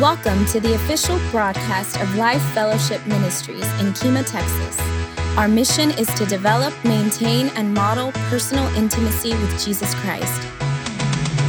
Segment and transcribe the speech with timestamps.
[0.00, 4.80] Welcome to the official broadcast of Life Fellowship Ministries in Kemah, Texas.
[5.36, 10.40] Our mission is to develop, maintain, and model personal intimacy with Jesus Christ.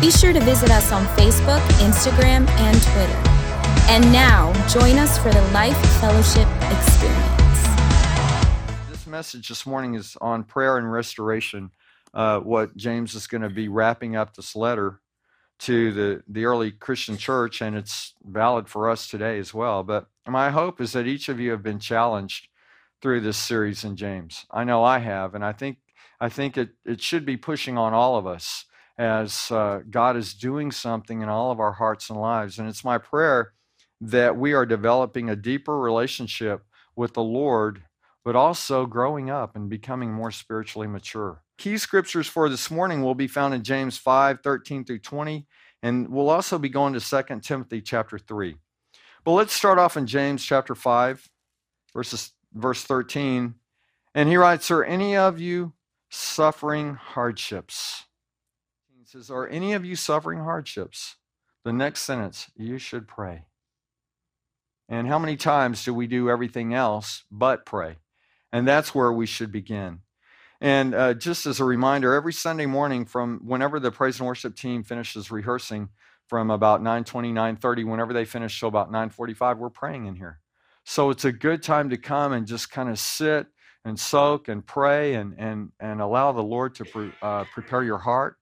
[0.01, 3.23] Be sure to visit us on Facebook, Instagram, and Twitter.
[3.89, 7.67] And now, join us for the Life Fellowship experience.
[8.89, 11.71] This message this morning is on prayer and restoration.
[12.13, 14.99] Uh, what James is going to be wrapping up this letter
[15.63, 19.83] to the, the early Christian church, and it's valid for us today as well.
[19.83, 22.49] But my hope is that each of you have been challenged
[23.01, 24.45] through this series in James.
[24.51, 25.77] I know I have, and I think
[26.19, 28.65] I think it, it should be pushing on all of us
[28.97, 32.59] as uh, God is doing something in all of our hearts and lives.
[32.59, 33.53] And it's my prayer
[33.99, 36.63] that we are developing a deeper relationship
[36.95, 37.83] with the Lord,
[38.23, 41.42] but also growing up and becoming more spiritually mature.
[41.57, 45.47] Key scriptures for this morning will be found in James 5 13 through 20,
[45.81, 48.55] and we'll also be going to 2 Timothy chapter 3.
[49.23, 51.29] But let's start off in James chapter 5,
[51.93, 53.55] verses, verse 13.
[54.15, 55.73] And he writes, Are any of you
[56.09, 58.05] suffering hardships?
[58.97, 61.15] He says, Are any of you suffering hardships?
[61.63, 63.45] The next sentence, you should pray.
[64.89, 67.97] And how many times do we do everything else but pray?
[68.51, 70.02] And that's where we should begin.
[70.63, 74.55] And uh, just as a reminder, every Sunday morning from whenever the praise and worship
[74.55, 75.89] team finishes rehearsing
[76.29, 80.39] from about 9:20, 9:30, whenever they finish till about 9:45, we're praying in here.
[80.85, 83.47] So it's a good time to come and just kind of sit
[83.83, 87.97] and soak and pray and and and allow the Lord to pre, uh, prepare your
[87.97, 88.37] heart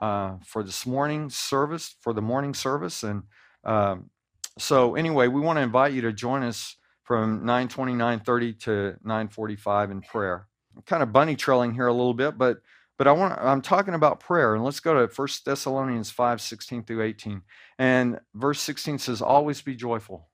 [0.00, 3.02] uh, for this morning service, for the morning service.
[3.02, 3.24] And
[3.64, 4.10] um,
[4.56, 9.90] so anyway, we want to invite you to join us from 9:20, 9:30 to 9:45
[9.90, 10.46] in prayer
[10.84, 12.58] kind of bunny trailing here a little bit, but
[12.98, 16.84] but I want I'm talking about prayer, and let's go to 1 Thessalonians 5, 16
[16.84, 17.42] through 18.
[17.78, 20.28] And verse 16 says, Always be joyful.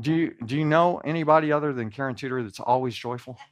[0.00, 3.38] Do you do you know anybody other than Karen Tudor that's always joyful?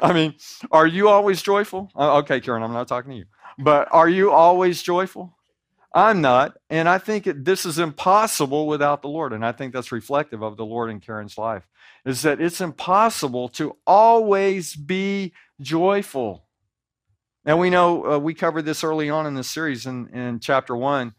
[0.00, 0.34] I mean,
[0.70, 1.90] are you always joyful?
[1.96, 3.24] Okay, Karen, I'm not talking to you.
[3.58, 5.36] But are you always joyful?
[5.94, 6.56] I'm not.
[6.68, 9.32] And I think it, this is impossible without the Lord.
[9.32, 11.66] And I think that's reflective of the Lord in Karen's life,
[12.04, 16.44] is that it's impossible to always be joyful.
[17.44, 20.76] And we know uh, we covered this early on in the series in, in chapter
[20.76, 21.14] one.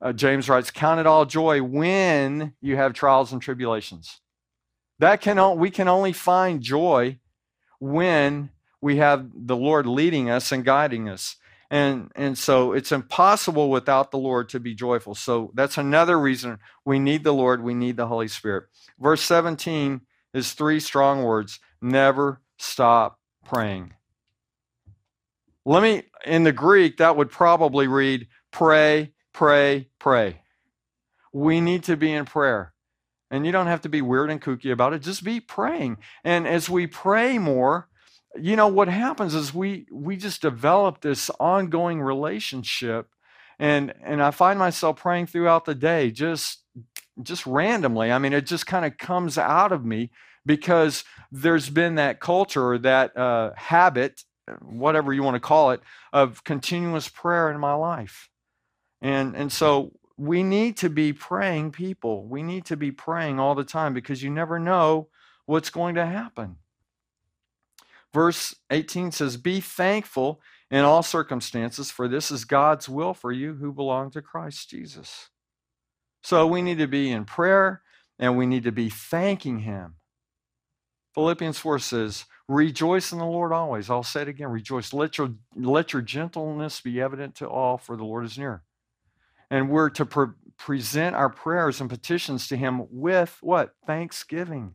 [0.00, 4.20] Uh, James writes, Count it all joy when you have trials and tribulations.
[4.98, 7.18] That can, we can only find joy
[7.80, 11.36] when we have the Lord leading us and guiding us.
[11.74, 15.16] And, and so it's impossible without the Lord to be joyful.
[15.16, 18.66] So that's another reason we need the Lord, we need the Holy Spirit.
[19.00, 20.00] Verse 17
[20.32, 23.92] is three strong words never stop praying.
[25.64, 30.42] Let me, in the Greek, that would probably read pray, pray, pray.
[31.32, 32.72] We need to be in prayer.
[33.32, 35.02] And you don't have to be weird and kooky about it.
[35.02, 35.96] Just be praying.
[36.22, 37.88] And as we pray more,
[38.40, 43.08] you know what happens is we we just develop this ongoing relationship
[43.58, 46.64] and and i find myself praying throughout the day just
[47.22, 48.10] just randomly.
[48.10, 50.10] I mean it just kind of comes out of me
[50.44, 54.22] because there's been that culture that uh, habit
[54.60, 55.80] whatever you want to call it
[56.12, 58.28] of continuous prayer in my life.
[59.00, 62.26] And and so we need to be praying people.
[62.26, 65.08] We need to be praying all the time because you never know
[65.46, 66.56] what's going to happen
[68.14, 73.54] Verse 18 says, Be thankful in all circumstances, for this is God's will for you
[73.54, 75.30] who belong to Christ Jesus.
[76.22, 77.82] So we need to be in prayer
[78.18, 79.96] and we need to be thanking Him.
[81.14, 83.90] Philippians 4 says, Rejoice in the Lord always.
[83.90, 84.92] I'll say it again rejoice.
[84.92, 88.62] Let your, let your gentleness be evident to all, for the Lord is near.
[89.50, 93.74] And we're to pre- present our prayers and petitions to Him with what?
[93.86, 94.74] Thanksgiving.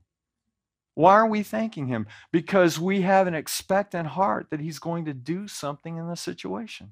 [1.00, 2.08] Why are we thanking him?
[2.30, 6.92] Because we have an expectant heart that he's going to do something in the situation.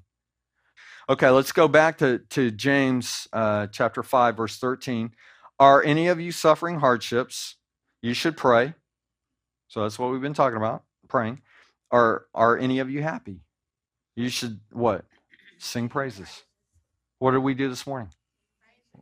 [1.10, 5.10] Okay, let's go back to, to James uh, chapter 5, verse 13.
[5.60, 7.56] Are any of you suffering hardships?
[8.00, 8.72] You should pray.
[9.66, 11.42] So that's what we've been talking about, praying.
[11.90, 13.42] Are, are any of you happy?
[14.16, 15.04] You should what?
[15.58, 16.44] Sing praises.
[17.18, 18.08] What did we do this morning?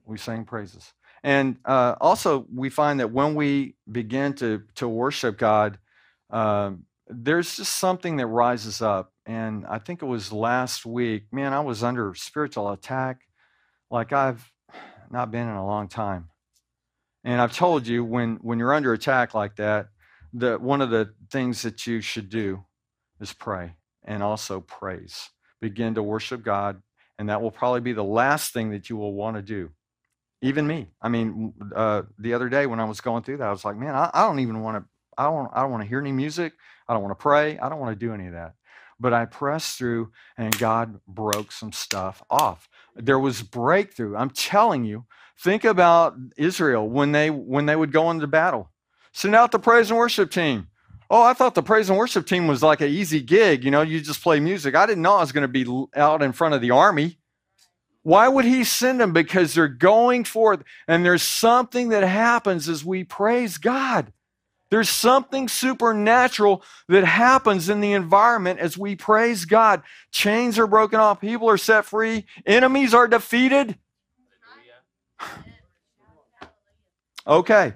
[0.05, 0.93] We sang praises.
[1.27, 5.79] And uh, also, we find that when we begin to, to worship God,
[6.31, 6.73] uh,
[7.09, 9.13] there's just something that rises up.
[9.27, 13.23] And I think it was last week, man, I was under spiritual attack
[13.91, 14.53] like I've
[15.11, 16.31] not been in a long time.
[17.25, 19.89] And I've told you when, when you're under attack like that,
[20.35, 22.65] that one of the things that you should do
[23.21, 23.75] is pray
[24.05, 25.31] and also praise.
[25.61, 26.83] Begin to worship God
[27.19, 29.71] And that will probably be the last thing that you will want to do.
[30.47, 30.89] Even me.
[31.03, 33.77] I mean, uh, the other day when I was going through that, I was like,
[33.77, 34.85] man, I, I don't even want to.
[35.19, 35.51] I don't.
[35.53, 36.53] I don't want to hear any music.
[36.89, 37.59] I don't want to pray.
[37.59, 38.55] I don't want to do any of that.
[39.01, 42.69] But I pressed through, and God broke some stuff off.
[42.95, 44.17] There was breakthrough.
[44.17, 45.05] I'm telling you.
[45.39, 48.71] Think about Israel when they when they would go into battle.
[49.13, 50.69] Send out the praise and worship team.
[51.11, 53.65] Oh, I thought the praise and worship team was like an easy gig.
[53.65, 54.75] You know, you just play music.
[54.75, 57.19] I didn't know I was going to be out in front of the army.
[58.07, 59.13] Why would he send them?
[59.13, 64.13] Because they're going forth, and there's something that happens as we praise God.
[64.71, 69.83] There's something supernatural that happens in the environment as we praise God.
[70.13, 73.77] Chains are broken off, people are set free, enemies are defeated.
[77.27, 77.75] Okay,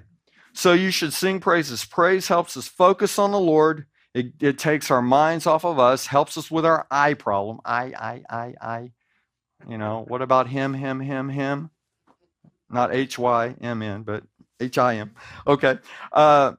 [0.53, 1.83] so you should sing praises.
[1.83, 3.85] Praise helps us focus on the Lord.
[4.13, 7.59] It, it takes our minds off of us, helps us with our eye problem.
[7.65, 8.91] I, I, I, I.
[9.67, 11.69] You know, what about him, him, him, him?
[12.69, 14.23] Not H Y M N, but
[14.59, 15.11] H I M.
[15.45, 15.79] Okay.
[16.11, 16.53] Uh,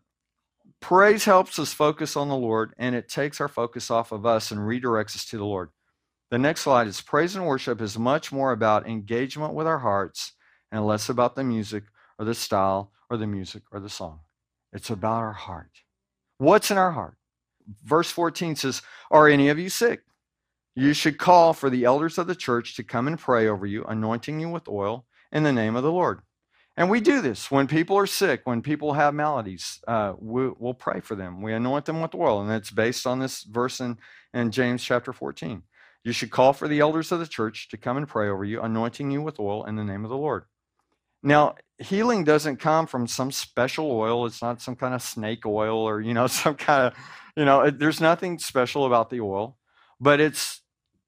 [0.80, 4.50] praise helps us focus on the Lord, and it takes our focus off of us
[4.50, 5.70] and redirects us to the Lord.
[6.30, 10.32] The next slide is praise and worship is much more about engagement with our hearts
[10.70, 11.84] and less about the music
[12.18, 14.20] or the style or the music or the song.
[14.72, 15.82] It's about our heart.
[16.38, 17.16] What's in our heart?
[17.84, 20.00] Verse 14 says, Are any of you sick?
[20.74, 23.84] You should call for the elders of the church to come and pray over you,
[23.84, 26.22] anointing you with oil in the name of the Lord.
[26.76, 30.72] And we do this when people are sick, when people have maladies, uh, we, will
[30.72, 31.42] pray for them.
[31.42, 33.98] We anoint them with oil, and it's based on this verse in,
[34.32, 35.62] in James chapter 14.
[36.04, 38.62] You should call for the elders of the church to come and pray over you,
[38.62, 40.44] anointing you with oil in the name of the Lord.
[41.22, 44.24] Now, healing doesn't come from some special oil.
[44.24, 46.94] It's not some kind of snake oil or, you know, some kind of,
[47.36, 49.58] you know, it, there's nothing special about the oil,
[50.00, 50.61] but it's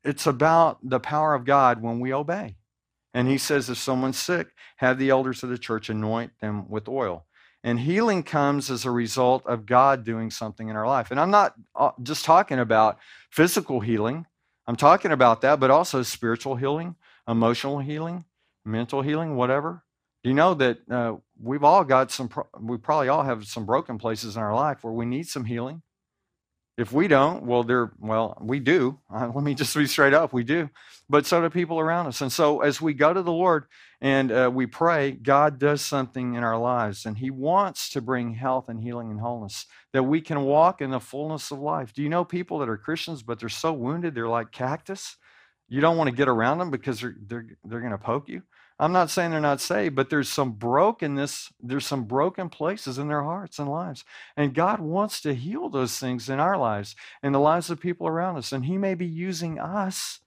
[0.05, 2.57] it's about the power of God when we obey.
[3.15, 6.89] And he says if someone's sick, have the elders of the church anoint them with
[6.89, 7.27] oil.
[7.63, 11.11] And healing comes as a result of God doing something in our life.
[11.11, 12.99] And I'm not uh, just talking about
[13.31, 14.27] physical healing.
[14.67, 16.97] I'm talking about that, but also spiritual healing,
[17.27, 18.27] emotional healing,
[18.67, 19.83] mental healing, whatever.
[20.23, 22.31] You know that uh, we've all got some,
[22.61, 25.83] we probably all have some broken places in our life where we need some healing?
[26.77, 28.99] If we don't, well, they're, well, we do.
[29.13, 30.69] Uh, let me just be straight up, we do.
[31.09, 32.21] But so do people around us.
[32.21, 33.67] And so as we go to the Lord
[34.01, 38.35] and uh, we pray, God does something in our lives, and He wants to bring
[38.35, 41.93] health and healing and wholeness that we can walk in the fullness of life.
[41.93, 45.17] Do you know people that are Christians but they're so wounded they're like cactus?
[45.69, 48.43] You don't want to get around them because they're they're, they're going to poke you.
[48.79, 53.07] I'm not saying they're not saved, but there's some brokenness, there's some broken places in
[53.07, 54.05] their hearts and lives.
[54.37, 58.09] And God wants to heal those things in our lives and the lives of people
[58.09, 58.51] around us.
[58.51, 60.21] And He may be using us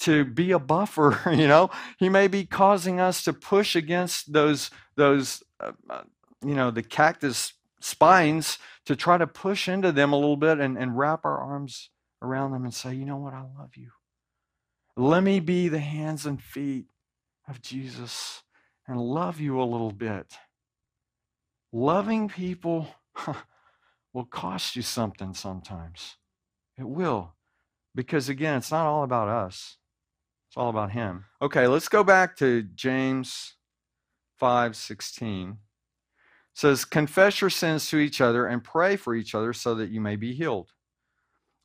[0.00, 1.70] to be a buffer, you know.
[1.96, 6.02] He may be causing us to push against those, those uh, uh,
[6.44, 10.76] you know, the cactus spines to try to push into them a little bit and,
[10.76, 11.90] and wrap our arms
[12.20, 13.90] around them and say, you know what, I love you.
[14.96, 16.86] Let me be the hands and feet
[17.48, 18.42] of Jesus
[18.86, 20.36] and love you a little bit.
[21.72, 22.88] Loving people
[24.12, 26.16] will cost you something sometimes.
[26.78, 27.34] It will.
[27.94, 29.78] Because again, it's not all about us.
[30.48, 31.24] It's all about him.
[31.42, 33.54] Okay, let's go back to James
[34.40, 35.50] 5:16.
[35.50, 35.56] It
[36.54, 40.00] says, "Confess your sins to each other and pray for each other so that you
[40.00, 40.72] may be healed."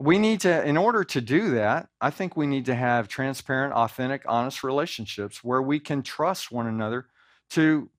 [0.01, 3.73] We need to, in order to do that, I think we need to have transparent,
[3.73, 7.05] authentic, honest relationships where we can trust one another
[7.51, 7.89] to,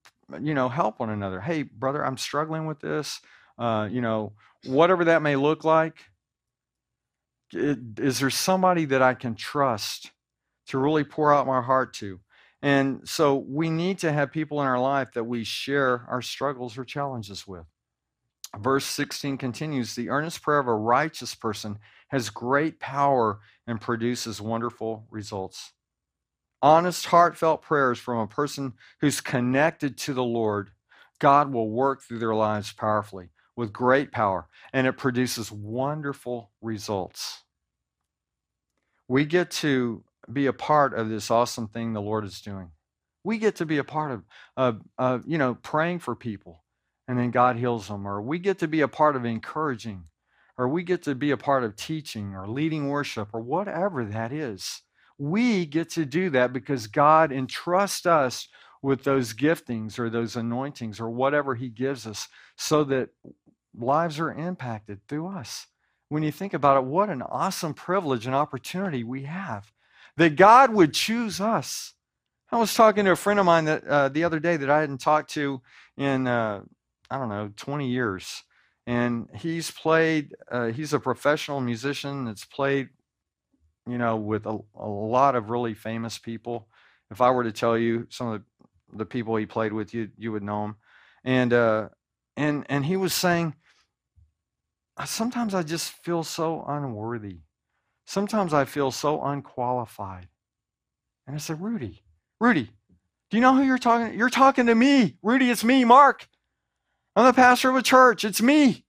[0.41, 1.41] you know, help one another.
[1.41, 3.21] Hey, brother, I'm struggling with this.
[3.57, 4.33] Uh, you know,
[4.65, 5.97] whatever that may look like.
[7.53, 10.11] Is there somebody that I can trust
[10.69, 12.19] to really pour out my heart to?
[12.63, 16.79] And so we need to have people in our life that we share our struggles
[16.79, 17.67] or challenges with.
[18.59, 21.79] Verse 16 continues The earnest prayer of a righteous person
[22.09, 25.73] has great power and produces wonderful results.
[26.61, 30.71] Honest, heartfelt prayers from a person who's connected to the Lord,
[31.19, 37.43] God will work through their lives powerfully with great power, and it produces wonderful results.
[39.09, 42.71] We get to be a part of this awesome thing the Lord is doing.
[43.25, 44.25] We get to be a part of,
[44.57, 46.62] of, of you know, praying for people
[47.13, 48.09] and then God heals them.
[48.09, 50.05] Or we get to be a part of encouraging,
[50.57, 54.33] or we get to be a part of teaching or leading worship, or whatever that
[54.33, 54.81] is.
[55.19, 58.49] We get to do that because God entrusts us
[58.81, 63.11] with those giftings or those anointings or whatever He gives us so that
[63.79, 65.67] lives are impacted through us.
[66.09, 69.71] When you think about it, what an awesome privilege and opportunity we have
[70.17, 71.93] that God would choose us.
[72.51, 74.81] I was talking to a friend of mine that uh, the other day that I
[74.81, 75.61] hadn't talked to
[75.99, 76.63] in uh,
[77.13, 78.43] I don't know 20 years,
[78.87, 80.35] and he's played.
[80.51, 82.89] Uh, he's a professional musician that's played,
[83.87, 86.69] you know, with a, a, lot of really famous people.
[87.11, 90.09] If I were to tell you some of the, the people he played with, you
[90.17, 90.77] you would know him,
[91.23, 91.89] and uh,
[92.35, 93.57] and and he was saying,
[95.05, 97.41] sometimes I just feel so unworthy.
[98.07, 100.29] Sometimes I feel so unqualified.
[101.27, 102.03] And I said, Rudy,
[102.41, 102.71] Rudy,
[103.31, 104.17] do you know who you're talking to?
[104.17, 105.19] You're talking to me.
[105.23, 106.27] Rudy, it's me, Mark.
[107.15, 108.25] I'm the pastor of a church.
[108.25, 108.85] It's me.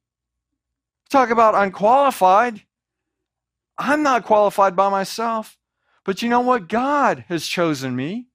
[1.10, 2.64] Talk about unqualified.
[3.78, 5.58] I'm not qualified by myself.
[6.06, 6.68] But you know what?
[6.68, 8.28] God has chosen me.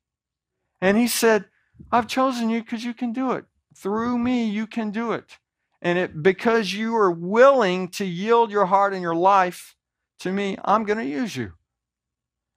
[0.81, 1.47] And He said,
[1.91, 3.45] I've chosen you because you can do it.
[3.75, 5.39] Through me, you can do it.
[5.81, 9.77] And it because you are willing to yield your heart and your life
[10.21, 11.53] to me, I'm going to use you.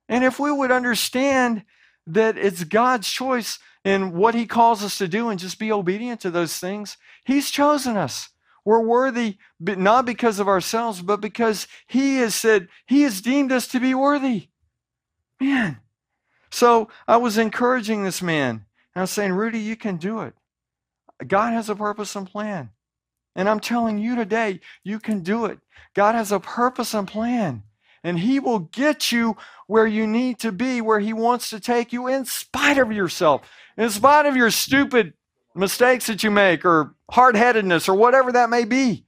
[0.10, 1.64] And if we would understand
[2.08, 6.22] that it's God's choice in what He calls us to do and just be obedient
[6.22, 6.98] to those things.
[7.26, 8.30] He's chosen us.
[8.64, 13.52] We're worthy, but not because of ourselves, but because He has said, He has deemed
[13.52, 14.50] us to be worthy.
[15.40, 15.80] Man.
[16.52, 18.66] So I was encouraging this man.
[18.94, 20.34] And I was saying, Rudy, you can do it.
[21.26, 22.72] God has a purpose and plan.
[23.36, 25.60] And I'm telling you today, you can do it.
[25.94, 27.64] God has a purpose and plan
[28.03, 31.93] and He will get you where you need to be, where He wants to take
[31.93, 33.41] you, in spite of yourself,
[33.77, 35.13] in spite of your stupid
[35.55, 39.05] mistakes that you make, or hard headedness, or whatever that may be.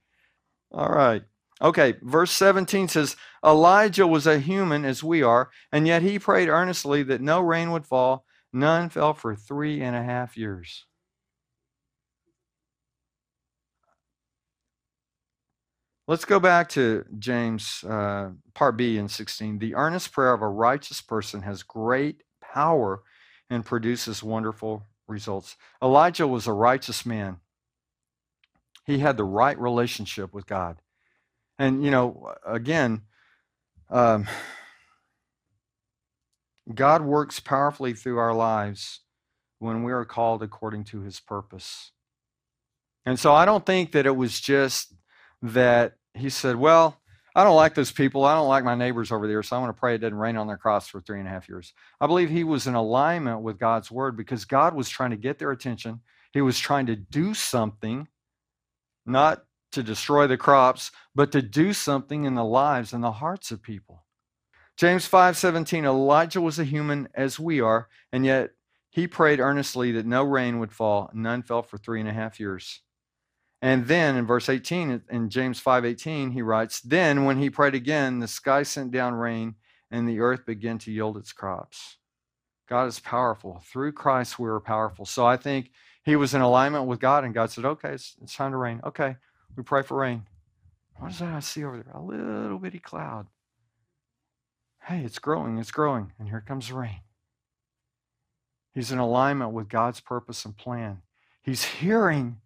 [0.72, 1.22] All right.
[1.62, 6.48] Okay, verse 17 says, Elijah was a human as we are, and yet he prayed
[6.48, 8.24] earnestly that no rain would fall.
[8.52, 10.84] None fell for three and a half years.
[16.06, 19.58] Let's go back to James, uh, part B in 16.
[19.58, 23.02] The earnest prayer of a righteous person has great power
[23.48, 25.56] and produces wonderful results.
[25.82, 27.38] Elijah was a righteous man,
[28.84, 30.76] he had the right relationship with God.
[31.58, 33.02] And, you know, again,
[33.88, 34.26] um,
[36.74, 39.00] God works powerfully through our lives
[39.58, 41.92] when we are called according to his purpose.
[43.06, 44.92] And so I don't think that it was just
[45.44, 46.98] that he said, Well,
[47.36, 48.24] I don't like those people.
[48.24, 50.36] I don't like my neighbors over there, so I'm going to pray it doesn't rain
[50.36, 51.74] on their crops for three and a half years.
[52.00, 55.38] I believe he was in alignment with God's word because God was trying to get
[55.38, 56.00] their attention.
[56.32, 58.08] He was trying to do something,
[59.04, 63.50] not to destroy the crops, but to do something in the lives and the hearts
[63.50, 64.04] of people.
[64.76, 68.50] James 5:17 Elijah was a human as we are, and yet
[68.90, 71.10] he prayed earnestly that no rain would fall.
[71.12, 72.83] None fell for three and a half years.
[73.62, 78.18] And then in verse 18, in James 5:18, he writes, Then when he prayed again,
[78.18, 79.54] the sky sent down rain,
[79.90, 81.96] and the earth began to yield its crops.
[82.68, 83.62] God is powerful.
[83.64, 85.06] Through Christ, we are powerful.
[85.06, 85.70] So I think
[86.04, 88.80] he was in alignment with God, and God said, Okay, it's, it's time to rain.
[88.84, 89.16] Okay,
[89.56, 90.26] we pray for rain.
[90.98, 91.94] What is that I see over there?
[91.94, 93.26] A little bitty cloud.
[94.82, 97.00] Hey, it's growing, it's growing, and here comes the rain.
[98.74, 101.02] He's in alignment with God's purpose and plan.
[101.42, 102.40] He's hearing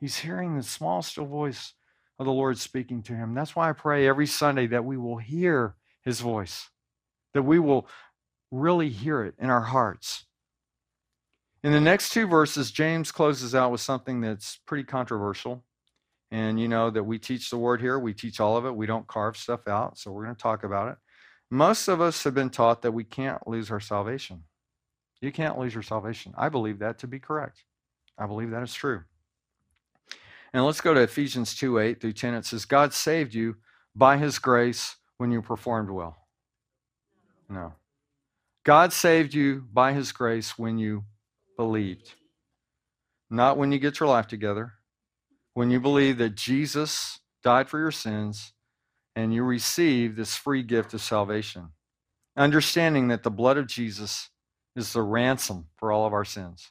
[0.00, 1.74] He's hearing the small, still voice
[2.18, 3.34] of the Lord speaking to him.
[3.34, 6.70] That's why I pray every Sunday that we will hear his voice,
[7.34, 7.88] that we will
[8.50, 10.26] really hear it in our hearts.
[11.62, 15.64] In the next two verses, James closes out with something that's pretty controversial.
[16.30, 18.86] And you know that we teach the word here, we teach all of it, we
[18.86, 20.96] don't carve stuff out, so we're going to talk about it.
[21.50, 24.44] Most of us have been taught that we can't lose our salvation.
[25.20, 26.32] You can't lose your salvation.
[26.38, 27.64] I believe that to be correct.
[28.16, 29.02] I believe that is true.
[30.52, 32.34] And let's go to Ephesians 2 8 through 10.
[32.34, 33.56] It says, God saved you
[33.94, 36.16] by his grace when you performed well.
[37.48, 37.74] No.
[38.64, 41.04] God saved you by his grace when you
[41.56, 42.14] believed.
[43.30, 44.74] Not when you get your life together,
[45.54, 48.52] when you believe that Jesus died for your sins
[49.16, 51.70] and you receive this free gift of salvation.
[52.36, 54.30] Understanding that the blood of Jesus
[54.76, 56.70] is the ransom for all of our sins.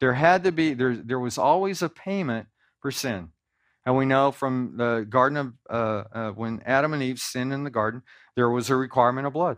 [0.00, 2.46] There had to be, there, there was always a payment
[2.84, 3.30] for sin.
[3.86, 7.64] And we know from the Garden of, uh, uh, when Adam and Eve sinned in
[7.64, 8.02] the garden,
[8.36, 9.56] there was a requirement of blood.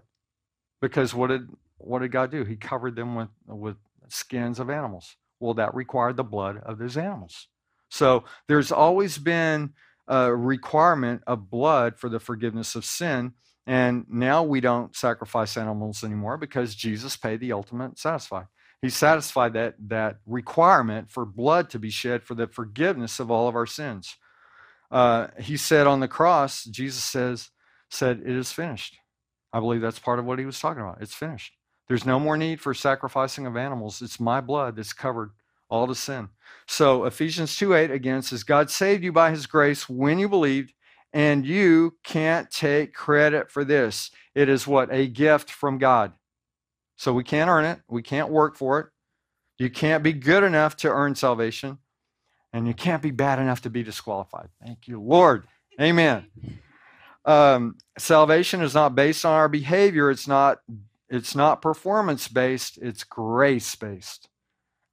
[0.80, 2.44] Because what did, what did God do?
[2.44, 5.16] He covered them with, with skins of animals.
[5.40, 7.48] Well, that required the blood of those animals.
[7.88, 9.72] So there's always been
[10.06, 13.32] a requirement of blood for the forgiveness of sin.
[13.66, 18.44] And now we don't sacrifice animals anymore because Jesus paid the ultimate satisfy.
[18.86, 23.48] He satisfied that, that requirement for blood to be shed for the forgiveness of all
[23.48, 24.14] of our sins.
[24.92, 27.50] Uh, he said on the cross, Jesus says,
[27.90, 28.96] said, It is finished.
[29.52, 31.02] I believe that's part of what he was talking about.
[31.02, 31.54] It's finished.
[31.88, 34.00] There's no more need for sacrificing of animals.
[34.02, 35.30] It's my blood that's covered
[35.68, 36.28] all the sin.
[36.68, 40.74] So Ephesians 2 8 again says, God saved you by his grace when you believed,
[41.12, 44.12] and you can't take credit for this.
[44.32, 44.90] It is what?
[44.92, 46.12] A gift from God.
[46.96, 48.86] So we can't earn it, we can't work for it.
[49.58, 51.78] You can't be good enough to earn salvation,
[52.52, 54.48] and you can't be bad enough to be disqualified.
[54.64, 55.46] Thank you, Lord.
[55.80, 56.26] Amen.
[57.24, 60.10] Um, salvation is not based on our behavior.
[60.10, 60.58] It's not.
[61.08, 62.78] It's not performance based.
[62.78, 64.28] It's grace based.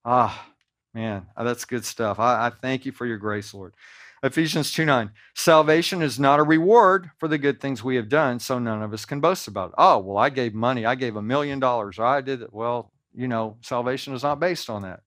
[0.05, 0.47] Ah,
[0.93, 2.19] man, that's good stuff.
[2.19, 3.73] I, I thank you for your grace, Lord.
[4.23, 5.11] Ephesians 2 9.
[5.35, 8.93] Salvation is not a reward for the good things we have done, so none of
[8.93, 9.75] us can boast about it.
[9.77, 10.85] Oh, well, I gave money.
[10.85, 11.99] I gave a million dollars.
[11.99, 12.53] I did it.
[12.53, 15.01] Well, you know, salvation is not based on that.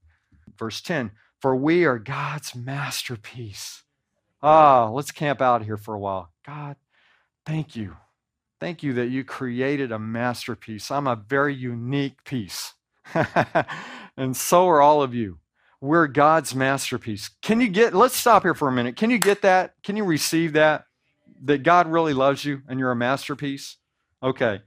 [0.59, 3.85] Verse 10 For we are God's masterpiece.
[4.43, 6.31] Ah, let's camp out here for a while.
[6.47, 6.77] God,
[7.47, 7.97] thank you.
[8.61, 10.91] Thank you that you created a masterpiece.
[10.91, 12.75] I'm a very unique piece.
[14.17, 15.39] and so are all of you.
[15.81, 17.31] We're God's masterpiece.
[17.43, 18.97] Can you get, let's stop here for a minute.
[18.97, 19.75] Can you get that?
[19.83, 20.85] Can you receive that?
[21.45, 23.77] That God really loves you and you're a masterpiece?
[24.23, 24.63] Okay.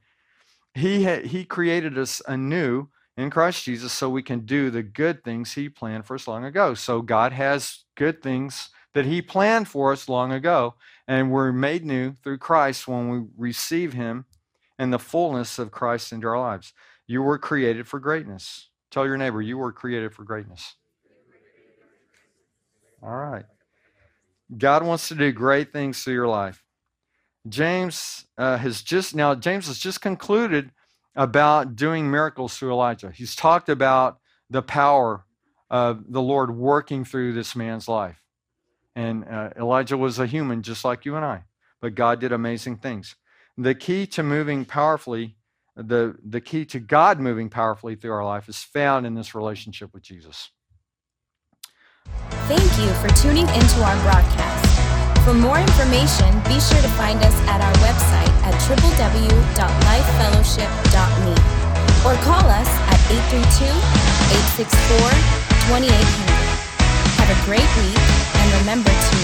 [0.75, 2.89] He, ha- he created us anew
[3.20, 6.46] in Christ Jesus so we can do the good things He planned for us long
[6.46, 6.74] ago.
[6.74, 10.75] So God has good things that He planned for us long ago,
[11.08, 14.25] and we're made new through Christ when we receive Him
[14.78, 16.74] and the fullness of Christ into our lives.
[17.08, 18.70] You were created for greatness.
[18.89, 20.75] Tell your neighbor, you were created for greatness.
[23.01, 23.46] All right.
[24.58, 26.63] God wants to do great things through your life.
[27.48, 30.72] James uh, has just now, James has just concluded
[31.15, 33.12] about doing miracles through Elijah.
[33.12, 35.25] He's talked about the power
[35.70, 38.22] of the Lord working through this man's life.
[38.96, 41.44] And uh, Elijah was a human just like you and I,
[41.82, 43.15] but God did amazing things.
[43.58, 45.38] The key to moving powerfully,
[45.75, 49.94] the, the key to God moving powerfully through our life is found in this relationship
[49.94, 50.50] with Jesus.
[52.50, 54.65] Thank you for tuning into our broadcast.
[55.24, 61.38] For more information, be sure to find us at our website at www.lifefellowship.me
[62.02, 62.97] or call us at
[64.58, 67.21] 832-864-2800.
[67.21, 68.02] Have a great week
[68.41, 69.15] and remember to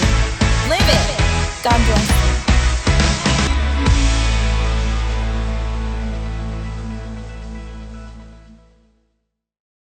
[0.70, 1.18] live it.
[1.64, 2.35] God bless you.